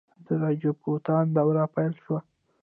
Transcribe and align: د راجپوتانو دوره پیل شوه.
د 0.25 0.27
راجپوتانو 0.43 1.33
دوره 1.37 1.63
پیل 1.75 1.93
شوه. 2.03 2.19